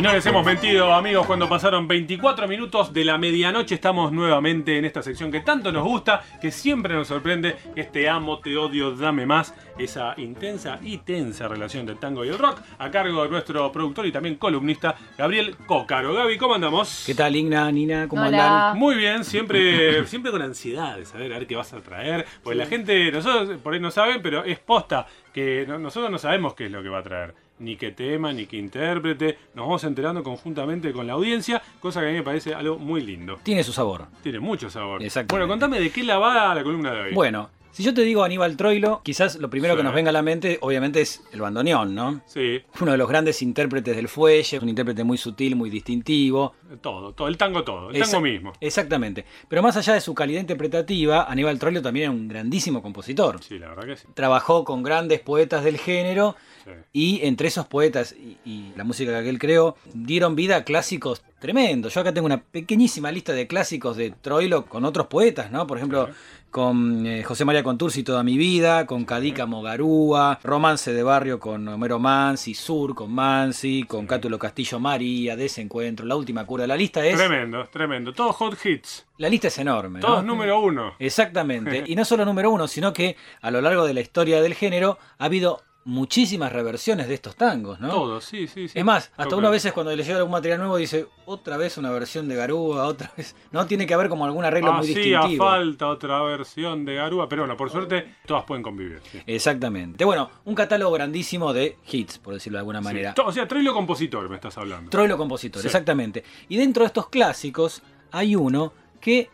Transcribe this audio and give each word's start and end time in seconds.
Y 0.00 0.02
no 0.02 0.14
les 0.14 0.24
hemos 0.24 0.46
mentido, 0.46 0.94
amigos, 0.94 1.26
cuando 1.26 1.46
pasaron 1.46 1.86
24 1.86 2.48
minutos 2.48 2.90
de 2.94 3.04
la 3.04 3.18
medianoche 3.18 3.74
estamos 3.74 4.10
nuevamente 4.12 4.78
en 4.78 4.86
esta 4.86 5.02
sección 5.02 5.30
que 5.30 5.40
tanto 5.40 5.70
nos 5.72 5.84
gusta, 5.84 6.22
que 6.40 6.50
siempre 6.50 6.94
nos 6.94 7.08
sorprende, 7.08 7.56
este 7.76 8.08
amo, 8.08 8.38
te 8.38 8.56
odio, 8.56 8.92
dame 8.92 9.26
más, 9.26 9.54
esa 9.78 10.14
intensa 10.16 10.78
y 10.82 10.96
tensa 10.96 11.48
relación 11.48 11.84
del 11.84 11.98
tango 11.98 12.24
y 12.24 12.28
el 12.30 12.38
rock, 12.38 12.62
a 12.78 12.90
cargo 12.90 13.24
de 13.24 13.28
nuestro 13.28 13.70
productor 13.70 14.06
y 14.06 14.10
también 14.10 14.36
columnista, 14.36 14.96
Gabriel 15.18 15.54
Cócaro. 15.66 16.14
Gaby, 16.14 16.38
¿cómo 16.38 16.54
andamos? 16.54 17.02
¿Qué 17.04 17.14
tal, 17.14 17.36
Igna, 17.36 17.70
Nina? 17.70 18.08
¿Cómo 18.08 18.22
Hola. 18.22 18.68
andan? 18.68 18.78
Muy 18.78 18.94
bien, 18.94 19.22
siempre, 19.22 20.06
siempre 20.06 20.32
con 20.32 20.40
ansiedad 20.40 20.96
de 20.96 21.04
saber 21.04 21.30
a 21.34 21.38
ver 21.40 21.46
qué 21.46 21.56
vas 21.56 21.74
a 21.74 21.80
traer. 21.82 22.24
Porque 22.42 22.56
la 22.56 22.64
gente, 22.64 23.12
nosotros 23.12 23.58
por 23.58 23.74
ahí 23.74 23.80
no 23.80 23.90
saben, 23.90 24.22
pero 24.22 24.44
es 24.44 24.60
posta 24.60 25.06
que 25.34 25.66
no- 25.68 25.78
nosotros 25.78 26.10
no 26.10 26.16
sabemos 26.16 26.54
qué 26.54 26.64
es 26.64 26.70
lo 26.72 26.82
que 26.82 26.88
va 26.88 27.00
a 27.00 27.02
traer. 27.02 27.34
Ni 27.60 27.76
qué 27.76 27.92
tema, 27.92 28.32
ni 28.32 28.46
qué 28.46 28.56
intérprete. 28.56 29.38
Nos 29.54 29.66
vamos 29.66 29.84
enterando 29.84 30.22
conjuntamente 30.22 30.92
con 30.92 31.06
la 31.06 31.12
audiencia, 31.12 31.62
cosa 31.78 32.00
que 32.00 32.06
a 32.06 32.08
mí 32.10 32.16
me 32.16 32.22
parece 32.22 32.54
algo 32.54 32.78
muy 32.78 33.02
lindo. 33.02 33.38
Tiene 33.42 33.62
su 33.62 33.72
sabor. 33.72 34.06
Tiene 34.22 34.40
mucho 34.40 34.70
sabor. 34.70 35.02
Exactamente. 35.02 35.34
Bueno, 35.34 35.46
contame 35.46 35.78
de 35.78 35.90
qué 35.90 36.02
la 36.02 36.18
va 36.18 36.54
la 36.54 36.62
columna 36.62 36.90
de 36.92 37.00
hoy. 37.02 37.14
Bueno, 37.14 37.50
si 37.72 37.82
yo 37.82 37.94
te 37.94 38.02
digo 38.02 38.22
Aníbal 38.24 38.56
Troilo, 38.56 39.00
quizás 39.04 39.36
lo 39.36 39.48
primero 39.50 39.74
Sí. 39.74 39.78
que 39.78 39.84
nos 39.84 39.94
venga 39.94 40.10
a 40.10 40.12
la 40.12 40.22
mente, 40.22 40.58
obviamente, 40.60 41.00
es 41.00 41.22
el 41.32 41.40
bandoneón, 41.40 41.94
¿no? 41.94 42.20
Sí, 42.26 42.60
Uno 42.80 42.92
de 42.92 42.98
los 42.98 43.08
grandes 43.08 43.42
intérpretes 43.42 43.94
del 43.96 44.08
fuelle, 44.08 44.58
un 44.58 44.68
intérprete 44.68 45.04
muy 45.04 45.16
sutil, 45.18 45.56
muy 45.56 45.70
distintivo. 45.70 46.54
todo, 46.80 47.12
todo, 47.12 47.28
el 47.28 47.36
tango 47.36 47.64
todo, 47.64 47.90
el 47.90 47.96
Esa- 47.96 48.12
tango 48.12 48.22
mismo. 48.24 48.52
Exactamente. 48.60 49.24
Pero 49.48 49.62
más 49.62 49.76
allá 49.76 49.94
de 49.94 50.00
su 50.00 50.14
calidad 50.14 50.40
interpretativa, 50.40 51.24
Aníbal 51.30 51.58
Troilo 51.58 51.82
también 51.82 52.04
era 52.04 52.12
un 52.12 52.28
grandísimo 52.28 52.80
compositor. 52.82 53.42
Sí, 53.42 53.58
la 53.58 53.68
verdad 53.70 53.86
que 53.86 53.96
sí. 53.96 54.06
Trabajó 54.14 54.64
con 54.64 54.82
grandes 54.82 55.20
poetas 55.20 55.64
del 55.64 55.78
género 55.78 56.36
sí. 56.64 56.70
y 56.92 57.20
entre 57.26 57.48
esos 57.48 57.66
poetas 57.66 58.12
y, 58.12 58.36
y 58.44 58.72
la 58.76 58.84
música 58.84 59.22
que 59.22 59.28
él 59.28 59.38
creó, 59.38 59.76
dieron 59.94 60.36
vida 60.36 60.56
a 60.56 60.64
clásicos 60.64 61.22
tremendos. 61.40 61.92
Yo 61.94 62.00
acá 62.02 62.14
tengo 62.14 62.26
una 62.26 62.40
pequeñísima 62.40 63.10
lista 63.10 63.32
de 63.32 63.46
clásicos 63.48 63.96
de 63.96 64.10
Troilo 64.12 64.66
con 64.66 64.84
otros 64.84 65.08
poetas, 65.08 65.50
¿no? 65.50 65.66
Por 65.66 65.78
ejemplo, 65.78 66.08
con 66.50 67.06
eh, 67.06 67.22
José 67.22 67.44
María 67.44 67.62
Contursi 67.62 68.02
Toda 68.02 68.22
mi 68.22 68.36
vida, 68.36 68.86
con 68.86 69.04
Cadica 69.04 69.46
Mogarúa, 69.46 70.38
Romance 70.42 70.92
de 70.92 71.02
Barrio 71.02 71.38
con 71.40 71.66
Homero 71.68 71.98
Mansi, 71.98 72.54
Sur 72.54 72.94
con 72.94 73.12
Mansi, 73.12 73.84
con 73.84 74.06
Cátulo 74.06 74.38
Castillo 74.38 74.78
María, 74.78 75.36
Desencuentro, 75.36 76.06
La 76.06 76.16
Última 76.16 76.44
Cura. 76.44 76.66
La 76.66 76.76
lista 76.76 77.04
es, 77.04 77.16
Tremendo, 77.16 77.66
tremendo. 77.72 78.12
Todos 78.12 78.36
hot 78.36 78.58
hits. 78.64 79.06
la 79.18 79.28
lista 79.28 79.48
es 79.48 79.58
enorme. 79.58 80.00
¿no? 80.00 80.06
Todos 80.06 80.24
número 80.24 80.60
uno. 80.60 80.94
Exactamente. 80.98 81.84
Y 81.86 81.96
no 81.96 82.04
solo 82.04 82.24
número 82.24 82.50
uno, 82.50 82.68
sino 82.68 82.92
que 82.92 83.16
a 83.40 83.50
lo 83.50 83.60
largo 83.60 83.86
de 83.86 83.94
la 83.94 84.00
historia 84.00 84.42
del 84.42 84.54
género 84.54 84.98
ha 85.18 85.24
habido 85.24 85.62
muchísimas 85.84 86.52
reversiones 86.52 87.08
de 87.08 87.14
estos 87.14 87.36
tangos, 87.36 87.80
¿no? 87.80 87.88
Todos, 87.88 88.24
sí, 88.24 88.46
sí, 88.46 88.68
sí. 88.68 88.78
Es 88.78 88.84
más, 88.84 89.06
hasta 89.12 89.24
Toca. 89.24 89.36
uno 89.36 89.48
a 89.48 89.50
veces 89.50 89.72
cuando 89.72 89.94
le 89.96 90.02
llega 90.04 90.18
algún 90.18 90.32
material 90.32 90.58
nuevo 90.58 90.76
dice, 90.76 91.06
otra 91.24 91.56
vez 91.56 91.78
una 91.78 91.90
versión 91.90 92.28
de 92.28 92.36
Garúa, 92.36 92.84
otra 92.86 93.10
vez. 93.16 93.34
No, 93.50 93.66
tiene 93.66 93.86
que 93.86 93.94
haber 93.94 94.08
como 94.08 94.24
algún 94.26 94.44
arreglo 94.44 94.72
muy 94.74 94.90
Hacía 94.90 94.94
distintivo. 95.20 95.44
falta 95.44 95.88
otra 95.88 96.22
versión 96.22 96.84
de 96.84 96.94
Garúa, 96.96 97.28
pero 97.28 97.42
bueno, 97.42 97.56
por 97.56 97.70
suerte 97.70 98.14
todas 98.26 98.44
pueden 98.44 98.62
convivir. 98.62 99.00
sí. 99.10 99.20
Exactamente. 99.26 100.04
Bueno, 100.04 100.30
un 100.44 100.54
catálogo 100.54 100.92
grandísimo 100.92 101.52
de 101.52 101.76
hits, 101.90 102.18
por 102.18 102.34
decirlo 102.34 102.56
de 102.58 102.60
alguna 102.60 102.80
manera. 102.80 103.14
Sí. 103.16 103.22
O 103.24 103.32
sea, 103.32 103.48
Troilo 103.48 103.72
compositor 103.72 104.28
me 104.28 104.36
estás 104.36 104.58
hablando. 104.58 104.90
Troilo 104.90 105.16
compositor, 105.16 105.62
Sí. 105.62 105.68
exactamente. 105.68 106.24
Y 106.48 106.56
dentro 106.58 106.82
de 106.82 106.88
estos 106.88 107.08
clásicos 107.08 107.82
hay 108.12 108.36
uno 108.36 108.72
que 109.00 109.30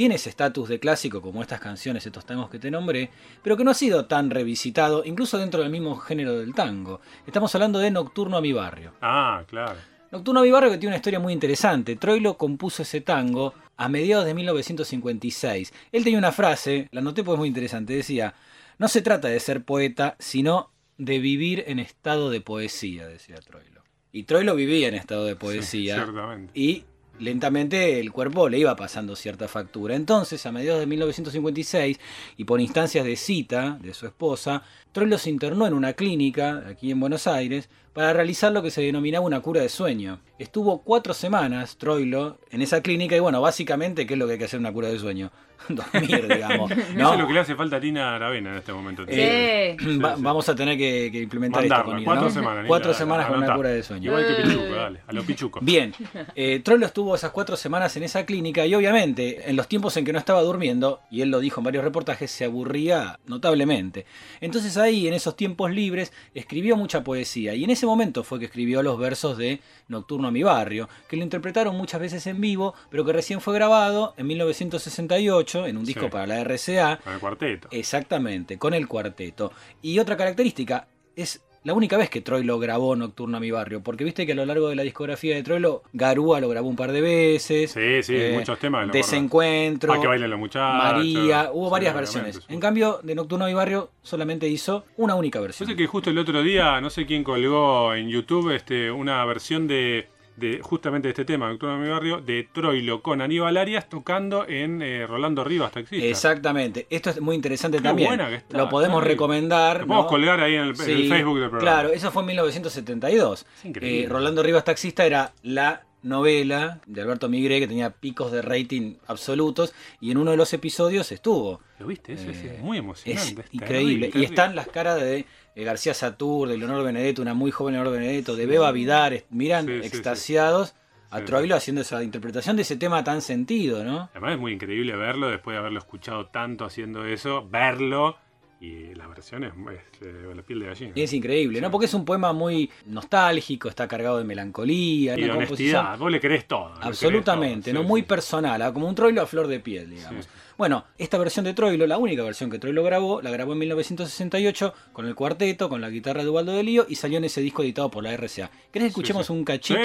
tiene 0.00 0.14
ese 0.14 0.30
estatus 0.30 0.66
de 0.70 0.80
clásico 0.80 1.20
como 1.20 1.42
estas 1.42 1.60
canciones, 1.60 2.06
estos 2.06 2.24
tangos 2.24 2.48
que 2.48 2.58
te 2.58 2.70
nombré, 2.70 3.10
pero 3.42 3.54
que 3.54 3.64
no 3.64 3.70
ha 3.70 3.74
sido 3.74 4.06
tan 4.06 4.30
revisitado, 4.30 5.02
incluso 5.04 5.36
dentro 5.36 5.60
del 5.60 5.70
mismo 5.70 5.94
género 5.98 6.38
del 6.38 6.54
tango. 6.54 7.02
Estamos 7.26 7.54
hablando 7.54 7.78
de 7.78 7.90
Nocturno 7.90 8.38
a 8.38 8.40
mi 8.40 8.54
barrio. 8.54 8.94
Ah, 9.02 9.44
claro. 9.46 9.76
Nocturno 10.10 10.40
a 10.40 10.42
mi 10.42 10.50
barrio 10.50 10.70
que 10.70 10.78
tiene 10.78 10.92
una 10.92 10.96
historia 10.96 11.20
muy 11.20 11.34
interesante. 11.34 11.96
Troilo 11.96 12.38
compuso 12.38 12.80
ese 12.80 13.02
tango 13.02 13.52
a 13.76 13.90
mediados 13.90 14.24
de 14.24 14.32
1956. 14.32 15.70
Él 15.92 16.02
tenía 16.02 16.18
una 16.18 16.32
frase, 16.32 16.88
la 16.92 17.02
noté 17.02 17.22
porque 17.22 17.34
es 17.34 17.40
muy 17.40 17.48
interesante, 17.48 17.92
decía, 17.92 18.32
no 18.78 18.88
se 18.88 19.02
trata 19.02 19.28
de 19.28 19.38
ser 19.38 19.64
poeta, 19.64 20.16
sino 20.18 20.70
de 20.96 21.18
vivir 21.18 21.62
en 21.66 21.78
estado 21.78 22.30
de 22.30 22.40
poesía, 22.40 23.06
decía 23.06 23.36
Troilo. 23.36 23.82
Y 24.12 24.22
Troilo 24.22 24.54
vivía 24.54 24.88
en 24.88 24.94
estado 24.94 25.26
de 25.26 25.36
poesía 25.36 25.96
Sí, 25.96 26.00
ciertamente. 26.00 26.58
y 26.58 26.84
lentamente 27.20 28.00
el 28.00 28.10
cuerpo 28.12 28.48
le 28.48 28.58
iba 28.58 28.74
pasando 28.74 29.14
cierta 29.14 29.46
factura. 29.46 29.94
Entonces, 29.94 30.44
a 30.46 30.52
mediados 30.52 30.80
de 30.80 30.86
1956, 30.86 32.00
y 32.36 32.44
por 32.44 32.60
instancias 32.60 33.04
de 33.04 33.16
cita 33.16 33.78
de 33.80 33.94
su 33.94 34.06
esposa, 34.06 34.62
Troilo 34.92 35.18
se 35.18 35.30
internó 35.30 35.66
en 35.66 35.74
una 35.74 35.92
clínica 35.92 36.64
aquí 36.68 36.90
en 36.90 37.00
Buenos 37.00 37.26
Aires 37.26 37.68
para 37.92 38.12
realizar 38.12 38.52
lo 38.52 38.62
que 38.62 38.70
se 38.70 38.82
denominaba 38.82 39.24
una 39.26 39.40
cura 39.40 39.60
de 39.62 39.68
sueño. 39.68 40.20
Estuvo 40.38 40.82
cuatro 40.82 41.12
semanas 41.12 41.76
Troilo 41.76 42.38
en 42.50 42.62
esa 42.62 42.80
clínica 42.82 43.16
y 43.16 43.20
bueno, 43.20 43.40
básicamente, 43.40 44.06
¿qué 44.06 44.14
es 44.14 44.18
lo 44.18 44.26
que 44.26 44.32
hay 44.34 44.38
que 44.38 44.44
hacer 44.46 44.58
en 44.58 44.64
una 44.66 44.72
cura 44.72 44.88
de 44.88 44.98
sueño? 44.98 45.30
Dormir, 45.68 46.26
digamos. 46.26 46.70
Eso 46.70 46.82
¿no? 46.94 47.12
es 47.12 47.18
lo 47.20 47.26
que 47.26 47.34
le 47.34 47.40
hace 47.40 47.54
falta 47.54 47.76
a 47.76 47.80
Tina 47.80 48.16
Aravena 48.16 48.50
en 48.52 48.56
este 48.56 48.72
momento. 48.72 49.04
Eh, 49.06 49.76
Sí. 49.80 49.98
Va- 49.98 50.16
sí. 50.16 50.22
Vamos 50.22 50.48
a 50.48 50.54
tener 50.54 50.78
que, 50.78 51.10
que 51.12 51.20
implementar 51.20 51.60
Mandarla, 51.62 51.82
esto 51.84 51.94
con 51.96 52.04
cuatro 52.04 52.24
¿no? 52.24 52.30
semanas, 52.30 52.64
Cuatro 52.66 52.94
semanas 52.94 53.26
con 53.26 53.38
una 53.42 53.54
cura 53.54 53.68
de 53.68 53.82
sueño. 53.82 54.06
Igual 54.10 54.26
que. 54.26 54.42
Pichuco, 54.42 54.74
dale, 54.74 55.00
a 55.06 55.12
los 55.12 55.24
pichucos. 55.26 55.62
Bien, 55.64 55.92
eh, 56.34 56.60
Troilo 56.60 56.86
estuvo 56.86 57.14
esas 57.14 57.30
cuatro 57.32 57.56
semanas 57.56 57.94
en 57.98 58.02
esa 58.04 58.24
clínica 58.24 58.64
y 58.64 58.74
obviamente 58.74 59.50
en 59.50 59.56
los 59.56 59.68
tiempos 59.68 59.94
en 59.98 60.06
que 60.06 60.12
no 60.14 60.18
estaba 60.18 60.40
durmiendo, 60.40 61.00
y 61.10 61.20
él 61.20 61.28
lo 61.30 61.40
dijo 61.40 61.60
en 61.60 61.64
varios 61.64 61.84
reportajes, 61.84 62.30
se 62.30 62.46
aburría 62.46 63.20
notablemente. 63.26 64.06
Entonces 64.40 64.78
ahí, 64.78 65.06
en 65.06 65.12
esos 65.14 65.36
tiempos 65.36 65.70
libres, 65.70 66.12
escribió 66.34 66.76
mucha 66.76 67.04
poesía 67.04 67.54
y 67.54 67.64
en 67.64 67.70
ese 67.70 67.79
momento 67.86 68.22
fue 68.24 68.38
que 68.38 68.46
escribió 68.46 68.82
los 68.82 68.98
versos 68.98 69.36
de 69.38 69.60
Nocturno 69.88 70.28
a 70.28 70.30
mi 70.30 70.42
barrio, 70.42 70.88
que 71.08 71.16
lo 71.16 71.22
interpretaron 71.22 71.76
muchas 71.76 72.00
veces 72.00 72.26
en 72.26 72.40
vivo, 72.40 72.74
pero 72.90 73.04
que 73.04 73.12
recién 73.12 73.40
fue 73.40 73.54
grabado 73.54 74.14
en 74.16 74.26
1968 74.26 75.66
en 75.66 75.76
un 75.76 75.84
disco 75.84 76.04
Sí. 76.04 76.10
para 76.10 76.26
la 76.26 76.40
RCA 76.44 76.98
Con 77.02 77.12
el 77.14 77.20
cuarteto. 77.20 77.68
Exactamente, 77.70 78.58
con 78.58 78.74
el 78.74 78.86
cuarteto. 78.88 79.52
Y 79.82 79.98
otra 79.98 80.16
característica, 80.16 80.88
es 81.16 81.40
la 81.62 81.74
única 81.74 81.96
vez 81.98 82.08
que 82.08 82.20
Troilo 82.20 82.58
grabó 82.58 82.96
Nocturno 82.96 83.36
a 83.36 83.40
mi 83.40 83.50
barrio, 83.50 83.82
porque 83.82 84.04
viste 84.04 84.24
que 84.24 84.32
a 84.32 84.34
lo 84.34 84.46
largo 84.46 84.68
de 84.68 84.76
la 84.76 84.82
discografía 84.82 85.34
de 85.34 85.42
Troilo, 85.42 85.82
Garúa 85.92 86.40
lo 86.40 86.48
grabó 86.48 86.68
un 86.68 86.76
par 86.76 86.92
de 86.92 87.00
veces. 87.00 87.72
Sí, 87.72 88.02
sí, 88.02 88.14
eh, 88.16 88.34
muchos 88.38 88.58
temas. 88.58 88.90
Desencuentro, 88.90 89.88
Para 89.88 90.00
que 90.00 90.06
bailen 90.06 90.30
los 90.30 90.38
muchachos. 90.38 90.82
María, 90.82 91.50
hubo 91.52 91.68
varias 91.68 91.94
versiones. 91.94 92.40
En 92.48 92.60
cambio, 92.60 93.00
de 93.02 93.14
Nocturno 93.14 93.44
a 93.44 93.48
mi 93.48 93.54
barrio 93.54 93.90
solamente 94.02 94.48
hizo 94.48 94.84
una 94.96 95.14
única 95.14 95.38
Yo 95.38 95.42
versión. 95.42 95.68
sé 95.68 95.76
que 95.76 95.86
justo 95.86 96.10
el 96.10 96.18
otro 96.18 96.42
día, 96.42 96.80
no 96.80 96.88
sé 96.88 97.04
quién 97.04 97.24
colgó 97.24 97.94
en 97.94 98.08
YouTube 98.08 98.54
este, 98.54 98.90
una 98.90 99.24
versión 99.26 99.66
de, 99.68 100.08
de 100.36 100.60
justamente 100.62 101.08
de 101.08 101.10
este 101.10 101.24
tema, 101.24 101.48
Nocturno 101.48 101.76
de 101.78 101.82
mi 101.84 101.88
barrio, 101.90 102.20
de 102.20 102.48
Troilo 102.52 103.02
con 103.02 103.20
Aníbal 103.20 103.56
Arias 103.56 103.88
tocando 103.88 104.46
en 104.48 104.80
eh, 104.82 105.06
Rolando 105.06 105.44
Rivas 105.44 105.72
Taxista. 105.72 106.06
Exactamente. 106.06 106.86
Esto 106.90 107.10
es 107.10 107.20
muy 107.20 107.36
interesante 107.36 107.78
Qué 107.78 107.82
también. 107.84 108.08
buena 108.08 108.28
que 108.28 108.36
está, 108.36 108.56
lo 108.56 108.68
podemos 108.68 109.04
recomendar. 109.04 109.80
Lo 109.80 109.86
podemos 109.86 110.06
colgar 110.06 110.40
ahí 110.40 110.54
en 110.54 110.62
el, 110.62 110.68
en 110.68 110.70
el 110.70 110.76
Sí, 110.76 111.08
Facebook 111.08 111.38
del 111.40 111.50
programa. 111.50 111.60
Claro, 111.82 111.94
eso 111.94 112.10
fue 112.10 112.22
en 112.22 112.26
1972. 112.28 113.46
Es 113.58 113.64
increíble. 113.64 114.04
Eh, 114.04 114.08
Rolando 114.08 114.42
Rivas 114.42 114.64
Taxista 114.64 115.04
era 115.04 115.32
la 115.42 115.82
novela 116.02 116.80
de 116.86 117.02
Alberto 117.02 117.28
Migré 117.28 117.60
que 117.60 117.68
tenía 117.68 117.90
picos 117.90 118.32
de 118.32 118.40
rating 118.40 118.94
absolutos 119.06 119.74
y 120.00 120.10
en 120.10 120.16
uno 120.16 120.30
de 120.30 120.38
los 120.38 120.52
episodios 120.54 121.12
estuvo. 121.12 121.60
¿Lo 121.78 121.86
viste? 121.86 122.14
Eso 122.14 122.30
es 122.30 122.38
Eh, 122.42 122.58
muy 122.62 122.78
emocionante. 122.78 123.42
es 123.42 123.48
increíble. 123.54 124.08
terrible, 124.08 124.10
Y 124.14 124.24
están 124.24 124.56
las 124.56 124.68
caras 124.68 124.98
de 125.00 125.26
eh, 125.54 125.64
García 125.64 125.94
Satur, 125.94 126.48
de 126.48 126.56
Leonardo 126.58 126.84
Benedetto, 126.84 127.22
una 127.22 127.34
muy 127.34 127.50
joven 127.50 127.74
Leonardo 127.74 127.96
Benedetto, 127.98 128.36
de 128.36 128.46
Beba 128.46 128.70
Vidar, 128.72 129.24
miran 129.30 129.66
Sí, 129.66 129.72
sí, 129.74 129.80
sí. 129.80 129.86
extasiados 129.86 130.74
a. 131.10 131.24
Troilo 131.24 131.56
haciendo 131.56 131.82
esa 131.82 132.02
interpretación 132.04 132.56
de 132.56 132.62
ese 132.62 132.76
tema 132.76 133.02
tan 133.02 133.20
sentido, 133.20 133.82
¿no? 133.84 134.08
Además 134.12 134.34
es 134.34 134.38
muy 134.38 134.52
increíble 134.52 134.94
verlo 134.96 135.28
después 135.28 135.54
de 135.54 135.58
haberlo 135.58 135.78
escuchado 135.80 136.26
tanto 136.26 136.64
haciendo 136.64 137.04
eso, 137.04 137.48
verlo 137.48 138.16
y 138.60 138.94
la 138.94 139.06
versión 139.06 139.42
es, 139.44 139.52
es 139.52 140.02
eh, 140.06 140.32
la 140.34 140.42
piel 140.42 140.60
de 140.60 140.66
gallina. 140.66 140.92
Es 140.94 141.12
increíble, 141.14 141.62
¿no? 141.62 141.70
Porque 141.70 141.86
es 141.86 141.94
un 141.94 142.04
poema 142.04 142.34
muy 142.34 142.70
nostálgico, 142.86 143.70
está 143.70 143.88
cargado 143.88 144.18
de 144.18 144.24
melancolía. 144.24 145.18
Y 145.18 145.24
una 145.24 145.96
vos 145.96 146.10
le 146.10 146.20
crees 146.20 146.46
todo. 146.46 146.74
Absolutamente, 146.78 147.72
¿no? 147.72 147.82
Muy 147.82 148.02
personal, 148.02 148.60
ah, 148.60 148.72
como 148.72 148.86
un 148.86 148.94
troilo 148.94 149.22
a 149.22 149.26
flor 149.26 149.46
de 149.46 149.60
piel, 149.60 149.88
digamos. 149.88 150.28
Bueno, 150.58 150.84
esta 150.98 151.16
versión 151.16 151.46
de 151.46 151.54
Troilo, 151.54 151.86
la 151.86 151.96
única 151.96 152.22
versión 152.22 152.50
que 152.50 152.58
Troilo 152.58 152.84
grabó, 152.84 153.22
la 153.22 153.30
grabó 153.30 153.54
en 153.54 153.60
1968 153.60 154.74
con 154.92 155.06
el 155.06 155.14
cuarteto, 155.14 155.70
con 155.70 155.80
la 155.80 155.88
guitarra 155.88 156.22
de 156.22 156.28
Ubaldo 156.28 156.52
de 156.52 156.62
Lío 156.62 156.84
y 156.86 156.96
salió 156.96 157.16
en 157.16 157.24
ese 157.24 157.40
disco 157.40 157.62
editado 157.62 157.90
por 157.90 158.04
la 158.04 158.14
RCA. 158.14 158.50
¿Querés 158.70 158.84
que 158.84 158.86
escuchemos 158.88 159.30
un 159.30 159.42
cachito? 159.42 159.80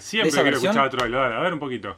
Siempre 0.00 0.24
de 0.24 0.28
esa 0.28 0.42
quiero 0.42 0.56
escuchar 0.56 0.86
a 0.86 0.90
Troilo, 0.90 1.22
a 1.22 1.40
ver 1.42 1.52
un 1.52 1.60
poquito. 1.60 1.96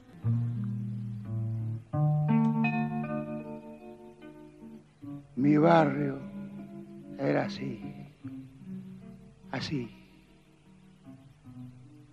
Mi 5.36 5.56
barrio 5.56 6.17
era 7.18 7.44
así, 7.44 7.80
así, 9.50 9.90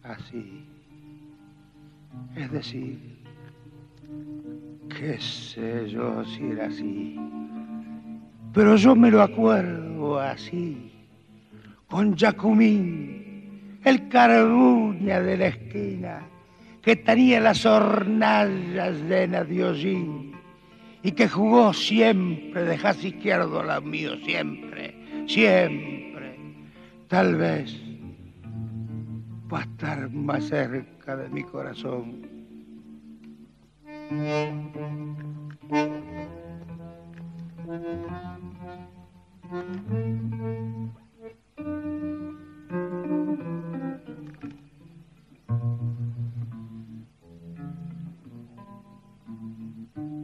así. 0.03 0.65
Es 2.35 2.51
decir, 2.51 2.99
qué 4.89 5.17
sé 5.19 5.89
yo 5.89 6.23
si 6.25 6.43
era 6.43 6.67
así, 6.67 7.19
pero 8.53 8.75
yo 8.75 8.95
me 8.95 9.11
lo 9.11 9.21
acuerdo 9.21 10.19
así, 10.19 10.91
con 11.87 12.15
Jacumín, 12.17 13.79
el 13.83 14.07
carbuña 14.07 15.21
de 15.21 15.37
la 15.37 15.47
esquina, 15.47 16.21
que 16.81 16.95
tenía 16.95 17.39
las 17.39 17.65
hornallas 17.65 19.07
de 19.07 19.63
hollín 19.63 20.35
y 21.05 21.11
que 21.11 21.27
jugó 21.27 21.73
siempre 21.73 22.63
de 22.63 22.77
jazz 22.77 23.03
izquierdo 23.03 23.63
la 23.63 23.81
mío, 23.81 24.15
siempre, 24.23 24.84
siempre. 25.27 26.37
Tal 27.07 27.35
vez 27.35 27.75
va 29.51 29.59
a 29.59 29.63
estar 29.63 30.09
más 30.11 30.43
cerca 30.45 31.15
de 31.15 31.29
mi 31.29 31.43
corazón. 31.43 32.25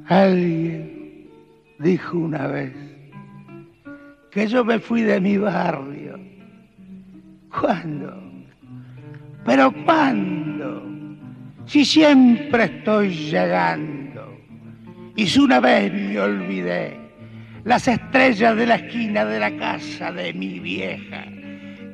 Alguien 0.08 1.30
dijo 1.80 2.18
una 2.18 2.48
vez 2.48 2.91
que 4.32 4.48
yo 4.48 4.64
me 4.64 4.80
fui 4.80 5.02
de 5.02 5.20
mi 5.20 5.38
barrio. 5.38 6.20
¿Cuándo? 7.50 8.24
¿Pero 9.46 9.74
cuándo? 9.84 10.84
Si 11.66 11.86
siempre 11.86 12.64
estoy 12.64 13.10
llegando. 13.10 14.38
Y 15.16 15.28
si 15.28 15.40
una 15.40 15.60
vez 15.60 15.94
me 15.94 16.20
olvidé 16.20 16.98
las 17.64 17.88
estrellas 17.88 18.56
de 18.56 18.66
la 18.66 18.76
esquina 18.76 19.26
de 19.26 19.40
la 19.40 19.56
casa 19.58 20.12
de 20.12 20.34
mi 20.34 20.60
vieja, 20.60 21.26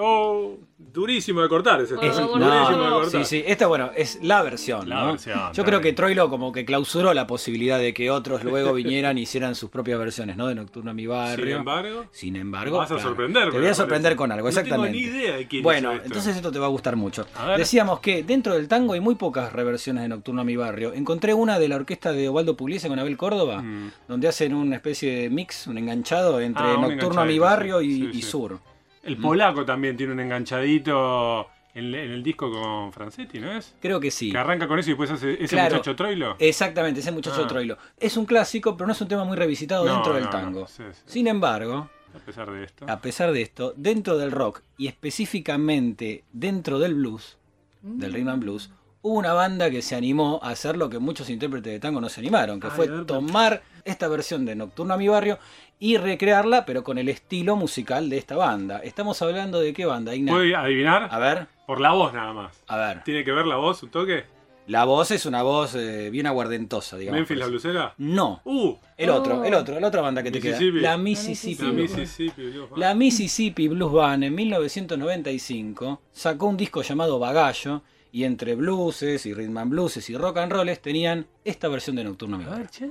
Oh, 0.00 0.56
durísimo 0.78 1.42
de 1.42 1.48
cortar 1.48 1.80
ese 1.80 1.94
Es- 1.94 2.16
no, 2.18 2.28
Durísimo 2.28 2.84
de 2.84 2.90
cortar. 2.90 3.24
sí, 3.24 3.24
sí. 3.24 3.44
Esta, 3.46 3.66
bueno, 3.66 3.90
es 3.96 4.20
la 4.22 4.42
versión. 4.42 4.88
La 4.88 5.00
¿no? 5.00 5.06
versión, 5.12 5.52
Yo 5.52 5.64
creo 5.64 5.80
bien. 5.80 5.92
que 5.92 5.96
Troilo 5.96 6.30
como 6.30 6.52
que 6.52 6.64
clausuró 6.64 7.12
la 7.14 7.26
posibilidad 7.26 7.78
de 7.80 7.92
que 7.92 8.10
otros 8.10 8.44
luego 8.44 8.72
vinieran 8.74 9.18
y 9.18 9.22
hicieran 9.22 9.54
sus 9.56 9.70
propias 9.70 9.98
versiones, 9.98 10.36
¿no? 10.36 10.46
De 10.46 10.54
Nocturno 10.54 10.92
a 10.92 10.94
mi 10.94 11.06
barrio. 11.06 11.44
Sin 11.46 11.54
embargo, 11.56 12.04
Sin 12.12 12.36
embargo, 12.36 12.78
Vas 12.78 12.90
a 12.90 12.94
claro, 12.94 13.08
sorprender, 13.08 13.50
Te 13.50 13.58
voy 13.58 13.66
a 13.66 13.74
sorprender 13.74 14.14
con 14.16 14.30
algo, 14.30 14.48
No 14.48 14.54
tengo 14.54 14.60
exactamente. 14.66 14.96
ni 14.98 15.04
idea 15.04 15.36
de 15.36 15.48
quién 15.48 15.62
Bueno, 15.62 15.92
esto. 15.92 16.04
entonces 16.06 16.36
esto 16.36 16.52
te 16.52 16.58
va 16.58 16.66
a 16.66 16.70
gustar 16.70 16.94
mucho. 16.96 17.26
A. 17.36 17.56
Decíamos 17.56 18.00
que 18.00 18.22
dentro 18.22 18.54
del 18.54 18.68
tango 18.68 18.92
hay 18.92 19.00
muy 19.00 19.16
pocas 19.16 19.52
reversiones 19.52 20.02
de 20.04 20.08
Nocturno 20.08 20.42
a 20.42 20.44
mi 20.44 20.54
barrio. 20.56 20.92
Encontré 20.94 21.34
una 21.34 21.58
de 21.58 21.68
la 21.68 21.76
orquesta 21.76 22.12
de 22.12 22.28
Osvaldo 22.28 22.56
Pugliese 22.56 22.88
con 22.88 22.98
Abel 22.98 23.16
Córdoba, 23.16 23.62
Mm. 23.62 23.90
donde 24.06 24.28
hacen 24.28 24.54
una 24.54 24.76
especie 24.76 25.22
de 25.22 25.30
mix, 25.30 25.66
un 25.66 25.76
enganchado 25.78 26.40
entre 26.40 26.62
Ah, 26.64 26.76
Nocturno 26.80 27.20
a 27.20 27.24
mi 27.24 27.38
barrio 27.38 27.80
sí, 27.80 27.86
y, 27.86 27.90
sí, 27.96 28.08
y 28.12 28.22
sí. 28.22 28.22
Sur. 28.22 28.60
El 29.08 29.16
polaco 29.16 29.64
también 29.64 29.96
tiene 29.96 30.12
un 30.12 30.20
enganchadito 30.20 31.48
en, 31.74 31.94
en 31.94 32.10
el 32.12 32.22
disco 32.22 32.50
con 32.50 32.92
Francetti, 32.92 33.38
¿no 33.40 33.52
es? 33.52 33.74
Creo 33.80 34.00
que 34.00 34.10
sí. 34.10 34.30
Que 34.32 34.38
arranca 34.38 34.66
con 34.68 34.78
eso 34.78 34.90
y 34.90 34.92
después 34.92 35.10
hace 35.10 35.34
ese 35.34 35.48
Claro. 35.56 35.76
muchacho 35.76 35.94
Troilo. 35.96 36.36
Exactamente, 36.38 37.00
ese 37.00 37.12
muchacho 37.12 37.42
Ah. 37.44 37.46
Troilo. 37.46 37.78
Es 37.98 38.16
un 38.16 38.24
clásico, 38.26 38.76
pero 38.76 38.86
no 38.86 38.92
es 38.92 39.00
un 39.00 39.08
tema 39.08 39.24
muy 39.24 39.36
revisitado 39.36 39.84
No, 39.84 39.94
dentro 39.94 40.14
del 40.14 40.24
no, 40.24 40.30
tango. 40.30 40.60
no, 40.60 40.66
sí, 40.66 40.82
sí. 40.92 41.02
Sin 41.06 41.26
embargo, 41.26 41.88
A 42.14 42.18
pesar 42.24 42.50
de 42.50 42.64
esto. 42.64 42.86
a 42.88 43.00
pesar 43.00 43.32
de 43.32 43.42
esto, 43.42 43.74
dentro 43.76 44.16
del 44.18 44.30
rock 44.32 44.62
y 44.76 44.88
específicamente 44.88 46.24
dentro 46.32 46.78
del 46.78 46.94
blues, 46.94 47.36
del 47.82 48.12
rhythm 48.12 48.28
and 48.28 48.42
blues, 48.42 48.70
hubo 49.02 49.14
una 49.18 49.32
banda 49.34 49.70
que 49.70 49.82
se 49.82 49.94
animó 49.94 50.40
a 50.42 50.50
hacer 50.50 50.76
lo 50.76 50.90
que 50.90 50.98
muchos 50.98 51.30
intérpretes 51.30 51.72
de 51.72 51.78
tango 51.80 52.00
no 52.00 52.08
se 52.08 52.20
animaron, 52.20 52.58
que 52.58 52.66
Ay, 52.66 52.72
fue 52.74 52.88
tomar 53.04 53.62
esta 53.88 54.08
versión 54.08 54.44
de 54.44 54.54
Nocturno 54.54 54.94
a 54.94 54.96
mi 54.96 55.08
barrio 55.08 55.38
y 55.80 55.96
recrearla, 55.96 56.64
pero 56.66 56.82
con 56.84 56.98
el 56.98 57.08
estilo 57.08 57.56
musical 57.56 58.08
de 58.10 58.18
esta 58.18 58.36
banda. 58.36 58.78
Estamos 58.80 59.20
hablando 59.22 59.60
de 59.60 59.72
qué 59.72 59.86
banda, 59.86 60.14
Igna? 60.14 60.32
¿Puedo 60.32 60.56
adivinar? 60.56 61.08
A 61.10 61.18
ver, 61.18 61.46
Por 61.66 61.80
la 61.80 61.92
voz 61.92 62.12
nada 62.12 62.32
más. 62.32 62.62
a 62.66 62.76
ver. 62.76 63.04
¿Tiene 63.04 63.24
que 63.24 63.32
ver 63.32 63.46
la 63.46 63.56
voz, 63.56 63.82
un 63.82 63.90
toque? 63.90 64.24
La 64.66 64.84
voz 64.84 65.10
es 65.12 65.24
una 65.24 65.42
voz 65.42 65.74
eh, 65.76 66.10
bien 66.10 66.26
aguardentosa, 66.26 66.98
digamos. 66.98 67.20
¿Memphis 67.20 67.38
la 67.38 67.46
blusera? 67.46 67.94
No, 67.96 68.42
¡Uh! 68.44 68.74
el 68.98 69.08
otro, 69.08 69.40
Oh. 69.40 69.44
el 69.44 69.54
otro, 69.54 69.80
la 69.80 69.88
otra 69.88 70.02
banda 70.02 70.22
que 70.22 70.30
te 70.30 70.40
queda. 70.40 70.58
Mississippi. 70.58 70.80
La 70.82 70.96
Mississippi. 70.98 71.62
La. 71.64 71.72
Mississippi. 71.72 72.42
Blues 72.50 72.68
Band. 72.70 72.78
La 72.78 72.94
Mississippi 72.94 73.68
Blues 73.68 73.92
Band 73.92 74.24
en 74.24 74.34
1995 74.34 76.02
sacó 76.12 76.46
un 76.48 76.56
disco 76.58 76.82
llamado 76.82 77.18
Bagallo 77.18 77.82
y 78.12 78.24
entre 78.24 78.54
blueses 78.56 79.24
y 79.26 79.32
rhythm 79.34 79.56
and 79.58 79.70
blueses 79.70 80.08
y 80.10 80.16
rock 80.16 80.38
and 80.38 80.52
rolls 80.52 80.80
tenían 80.80 81.26
esta 81.44 81.68
versión 81.68 81.96
de 81.96 82.04
Nocturno 82.04 82.36
a 82.36 82.38
mi 82.38 82.44
A 82.44 82.48
barrio. 82.48 82.64
ver, 82.64 82.70
che. 82.70 82.90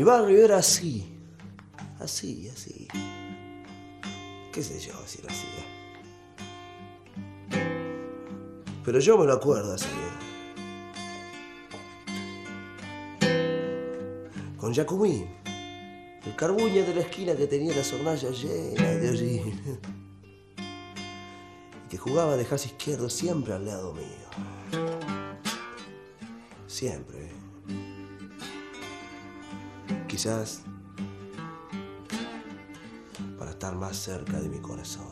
Mi 0.00 0.04
barrio 0.04 0.42
era 0.42 0.56
así, 0.56 1.12
así, 1.98 2.48
así. 2.48 2.88
¿Qué 4.50 4.62
sé 4.62 4.80
yo 4.80 4.94
si 5.04 5.20
lo 5.20 5.28
hacía? 5.28 5.62
Pero 8.82 8.98
yo 8.98 9.18
me 9.18 9.26
lo 9.26 9.34
acuerdo 9.34 9.74
así. 9.74 9.90
Con 14.56 14.74
Jacumín, 14.74 15.26
el 16.24 16.34
carbuña 16.34 16.82
de 16.82 16.94
la 16.94 17.02
esquina 17.02 17.36
que 17.36 17.46
tenía 17.46 17.76
las 17.76 17.92
hornallas 17.92 18.42
llenas 18.42 19.02
de 19.02 19.10
hollín. 19.10 19.60
Y 21.84 21.88
que 21.90 21.98
jugaba 21.98 22.38
de 22.38 22.46
jazz 22.46 22.64
izquierdo 22.64 23.10
siempre 23.10 23.52
al 23.52 23.66
lado 23.66 23.92
mío. 23.92 24.30
Siempre. 26.66 27.39
Quizás 30.20 30.60
para 33.38 33.52
estar 33.52 33.74
más 33.74 33.96
cerca 33.96 34.38
de 34.38 34.50
mi 34.50 34.58
corazón. 34.58 35.08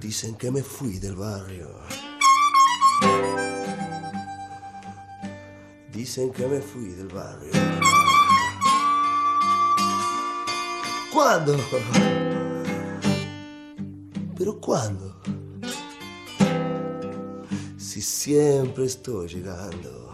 Dicen 0.00 0.34
que 0.36 0.50
me 0.50 0.62
fui 0.62 0.98
del 0.98 1.14
barrio. 1.14 1.68
Dicen 5.92 6.32
que 6.32 6.46
me 6.46 6.62
fui 6.62 6.86
del 6.86 7.08
barrio. 7.08 7.52
¿Cuándo? 11.12 11.54
¿Pero 14.38 14.58
cuándo? 14.58 15.07
Si 17.98 18.04
siempre 18.04 18.84
estoy 18.84 19.26
llegando. 19.26 20.12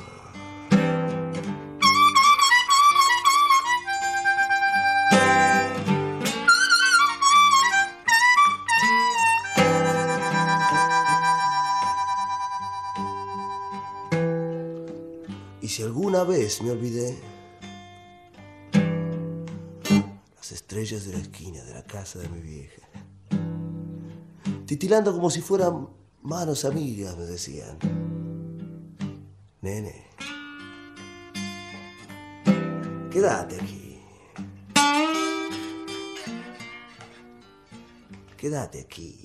Y 15.61 15.69
si 15.69 15.83
alguna 15.83 16.25
vez 16.25 16.63
me 16.63 16.71
olvidé, 16.71 17.19
las 20.35 20.53
estrellas 20.53 21.05
de 21.05 21.13
la 21.13 21.19
esquina 21.19 21.63
de 21.63 21.75
la 21.75 21.83
casa 21.83 22.19
de 22.19 22.31
mi 22.31 22.41
vieja, 22.41 22.81
titilando 24.65 25.13
como 25.13 25.29
si 25.29 25.43
fueran 25.43 26.04
Manos 26.25 26.65
amigas, 26.65 27.19
me 27.19 27.25
decían. 27.25 27.79
Nene, 29.61 30.07
quédate 33.13 33.61
aquí. 33.61 34.01
Quédate 38.39 38.81
aquí. 38.81 39.24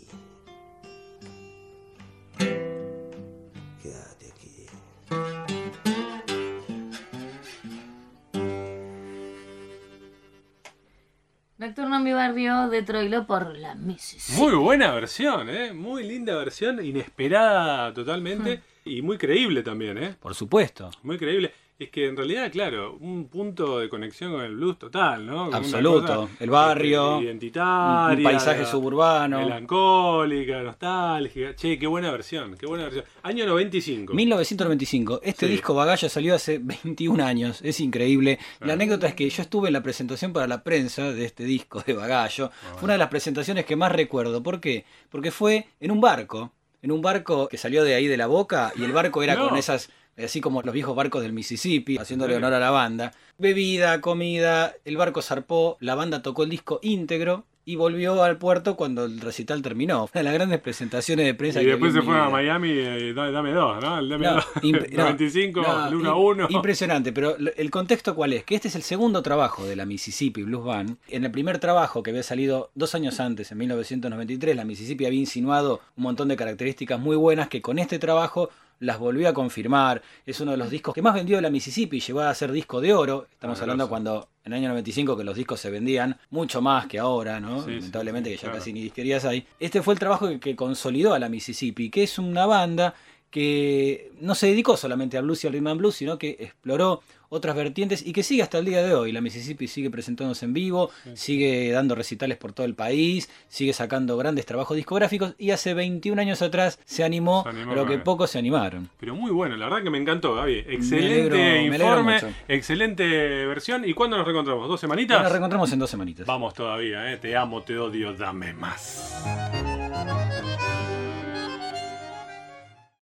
Nocturno 11.69 11.97
en 11.97 12.03
mi 12.03 12.13
barrio 12.13 12.67
de 12.67 12.81
Troilo 12.81 13.27
por 13.27 13.55
la 13.55 13.75
Mississippi. 13.75 14.41
Muy 14.41 14.55
buena 14.55 14.91
versión, 14.91 15.47
¿eh? 15.51 15.71
Muy 15.71 16.03
linda 16.03 16.35
versión, 16.35 16.83
inesperada 16.83 17.93
totalmente 17.93 18.63
y 18.85 19.03
muy 19.03 19.19
creíble 19.19 19.61
también, 19.61 19.99
¿eh? 19.99 20.15
Por 20.19 20.33
supuesto. 20.33 20.89
Muy 21.03 21.19
creíble. 21.19 21.53
Es 21.79 21.89
que 21.91 22.07
en 22.07 22.17
realidad, 22.17 22.51
claro, 22.51 22.98
un 23.00 23.29
punto 23.29 23.79
de 23.79 23.88
conexión 23.88 24.33
con 24.33 24.41
el 24.41 24.53
blues 24.53 24.77
total, 24.77 25.25
¿no? 25.25 25.45
Absoluto. 25.45 26.24
cosa, 26.24 26.33
El 26.41 26.50
barrio, 26.50 27.13
este, 27.19 27.25
identitaria, 27.27 28.17
un 28.17 28.24
paisaje 28.24 28.65
suburbano. 28.65 29.39
Melancólica, 29.39 30.62
nostálgica. 30.62 31.55
Che, 31.55 31.79
qué 31.79 31.88
buena 31.88 32.12
versión, 32.12 32.57
qué 32.57 32.65
buena 32.65 32.83
versión. 32.83 33.05
Año 33.24 33.45
95. 33.45 34.13
1995. 34.13 35.21
Este 35.24 35.45
Sí. 35.45 35.51
disco 35.53 35.74
Bagalla 35.74 36.09
salió 36.09 36.36
hace 36.36 36.57
21 36.62 37.21
años. 37.21 37.62
Es 37.63 37.79
increíble. 37.79 38.39
La 38.59 38.74
Ah. 38.74 38.75
anécdota 38.75 39.07
es 39.07 39.13
que 39.15 39.29
yo 39.29 39.41
estuve 39.41 39.67
en 39.69 39.74
la 39.74 39.81
presentación 39.81 40.33
para 40.33 40.48
la 40.48 40.63
prensa 40.63 41.13
de 41.13 41.24
este 41.24 41.45
disco 41.45 41.81
de 41.88 41.93
Bagallo. 41.93 42.51
Ah. 42.51 42.74
Fue 42.75 42.83
una 42.83 42.93
de 42.93 43.00
las 43.00 43.07
presentaciones 43.09 43.63
que 43.65 43.77
más 43.77 43.93
recuerdo. 43.93 44.43
¿Por 44.43 44.59
qué? 44.59 44.83
Porque 45.09 45.31
fue 45.31 45.67
en 45.79 45.91
un 45.91 46.01
barco. 46.01 46.51
En 46.81 46.91
un 46.91 47.01
barco 47.01 47.48
que 47.50 47.57
salió 47.57 47.83
de 47.83 47.93
ahí 47.95 48.07
de 48.07 48.15
la 48.17 48.27
boca 48.27 48.71
y 48.75 48.83
el 48.86 48.91
barco 48.93 49.21
era 49.24 49.36
No. 49.36 49.50
con 49.50 49.57
esas, 49.57 49.89
así 50.18 50.42
como 50.42 50.62
los 50.62 50.74
viejos 50.74 50.96
barcos 50.96 51.22
del 51.22 51.34
Mississippi, 51.34 51.98
haciéndole 51.98 52.36
honor 52.36 52.54
a 52.54 52.60
la 52.60 52.72
banda. 52.72 53.12
Bebida, 53.38 54.01
comida, 54.01 54.74
el 54.86 54.98
barco 54.98 55.22
zarpó, 55.22 55.78
la 55.80 55.96
banda 55.96 56.22
tocó 56.22 56.44
el 56.44 56.50
disco 56.50 56.80
íntegro 56.82 57.46
y 57.66 57.75
volvió 57.75 58.24
al 58.24 58.38
puerto 58.39 58.75
cuando 58.75 59.06
el 59.06 59.22
recital 59.22 59.62
terminó. 59.62 60.04
Una 60.04 60.10
de 60.13 60.24
las 60.24 60.34
grandes 60.34 60.60
presentaciones 60.60 61.25
de 61.25 61.36
prensa 61.36 61.62
Y 61.62 61.66
que 61.66 61.72
después 61.72 61.94
se 61.94 62.00
en 62.00 62.06
mi 62.06 62.12
fue 62.12 62.20
a. 62.20 62.28
Miami, 62.30 62.70
eh, 62.72 63.13
dame 63.13 63.51
dos, 63.51 63.80
¿no? 63.82 64.00
El 64.00 64.10
dame 64.10 64.25
No, 64.25 64.34
dos. 64.36 64.46
imp- 64.63 64.89
no, 64.92 65.04
95, 65.04 65.62
no, 65.62 65.88
el 65.88 65.96
1 65.96 66.10
a 66.10 66.13
im- 66.16 66.25
1. 66.25 66.48
Impresionante, 66.50 67.13
pero 67.13 67.36
el 67.38 67.70
contexto 67.72 68.16
cuál 68.16 68.34
es? 68.34 68.44
Que 68.44 68.56
este 68.56 68.70
es 68.70 68.75
el 68.75 68.82
segundo 68.82 69.22
trabajo 69.22 69.66
de 69.66 69.75
la 69.75 69.86
Mississippi 69.86 70.42
Blues 70.44 70.66
Band. 70.66 70.98
En 71.10 71.24
el 71.25 71.32
primer 71.32 71.60
trabajo 71.60 72.01
que 72.01 72.10
había 72.10 72.24
salido 72.24 72.72
dos 72.75 72.96
años 72.96 73.20
antes, 73.20 73.51
en 73.51 73.60
1993, 73.60 74.56
la 74.56 74.66
Mississippi 74.66 75.06
había 75.06 75.20
insinuado 75.20 75.80
un 75.96 76.04
montón 76.04 76.28
de 76.28 76.36
características 76.36 77.00
muy 77.00 77.16
buenas 77.18 77.50
que 77.50 77.62
con 77.62 77.78
este 77.78 78.00
trabajo 78.00 78.50
las 78.79 78.98
volvió 79.00 79.27
a 79.29 79.33
confirmar. 79.33 80.01
Es 80.25 80.39
uno 80.39 80.51
de 80.51 80.57
los 80.57 80.69
discos 80.69 80.93
que 80.93 81.01
más 81.01 81.13
vendió 81.13 81.36
de 81.38 81.41
la 81.41 81.50
Mississippi, 81.50 82.00
llegó 82.00 82.21
a 82.21 82.33
ser 82.33 82.51
disco 82.51 82.79
de 82.81 82.93
oro. 82.93 83.27
Estamos 83.31 83.59
Ah, 83.59 83.63
hablando 83.63 83.83
grosso. 83.86 83.89
cuando 83.89 84.29
en 84.45 84.53
el 84.53 84.59
año 84.59 84.69
95 84.69 85.17
que 85.17 85.24
los 85.24 85.36
discos 85.36 85.59
se 85.59 85.69
vendían 85.69 86.17
mucho 86.29 86.62
más 86.62 86.88
que 86.88 86.98
ahora, 87.00 87.39
¿no? 87.39 87.63
Sí, 87.63 87.71
Lamentablemente 87.71 88.29
sí, 88.29 88.36
que 88.36 88.41
ya 88.41 88.43
claro. 88.48 88.57
casi 88.59 88.74
ni 88.74 88.81
disquerías 88.81 89.25
hay. 89.25 89.45
Este 89.59 89.81
fue 89.81 89.93
el 89.93 90.00
trabajo 90.00 90.27
que, 90.29 90.39
que 90.39 90.55
consolidó 90.55 91.13
a 91.13 91.19
la 91.19 91.29
Mississippi, 91.29 91.89
que 91.89 92.03
es 92.03 92.17
una 92.19 92.45
banda 92.45 92.95
que 93.29 94.12
no 94.19 94.36
se 94.36 94.48
dedicó 94.48 94.77
solamente 94.77 95.17
a 95.17 95.21
blues 95.21 95.43
y 95.43 95.48
al 95.48 95.53
rhythm 95.53 95.67
and 95.67 95.79
blues, 95.79 95.95
sino 95.95 96.17
que 96.17 96.38
exploró 96.39 97.01
otras 97.29 97.55
vertientes 97.55 98.05
y 98.05 98.12
que 98.12 98.24
sigue 98.24 98.41
hasta 98.41 98.57
el 98.57 98.65
día 98.65 98.81
de 98.81 98.93
hoy. 98.93 99.12
La 99.12 99.21
Mississippi 99.21 99.67
sigue 99.67 99.89
presentándose 99.89 100.45
en 100.45 100.53
vivo, 100.53 100.89
sigue 101.13 101.71
dando 101.71 101.95
recitales 101.95 102.38
por 102.38 102.53
todo 102.53 102.65
el 102.65 102.74
país, 102.74 103.29
sigue 103.48 103.71
sacando 103.74 104.17
grandes 104.17 104.45
trabajos 104.45 104.75
discográficos 104.75 105.36
y 105.38 105.51
hace 105.51 105.74
21 105.74 106.19
años 106.21 106.41
atrás 106.41 106.79
se 106.86 107.03
animó, 107.03 107.43
Se 107.43 107.50
animó 107.50 107.71
a 107.71 107.75
lo 107.75 107.86
que 107.86 108.00
pocos 108.00 108.31
se 108.31 108.39
animaron. 108.39 108.89
Pero 109.00 109.15
muy 109.15 109.31
bueno, 109.31 109.55
la 109.55 109.65
verdad 109.69 109.83
que 109.83 109.89
me 109.89 110.00
encantó, 110.00 110.36
Gaby. 110.36 110.65
Excelente 110.67 111.29
me 111.69 111.75
alegro 111.75 112.00
informe, 112.00 112.19
excelente 112.48 113.05
versión. 113.45 113.88
¿Y 113.88 113.93
cuándo 113.93 114.17
nos 114.17 114.25
reencontramos? 114.25 114.67
¿Dos 114.67 114.79
semanitas? 114.79 115.21
Nos 115.21 115.31
reencontramos 115.31 115.71
en 115.71 115.79
dos 115.79 115.89
semanitas. 115.89 116.25
Vamos 116.25 116.53
todavía, 116.53 117.12
¿eh? 117.13 117.17
Te 117.17 117.36
amo, 117.36 117.62
te 117.62 117.77
odio, 117.77 118.13
dame 118.13 118.53
más. 118.53 119.49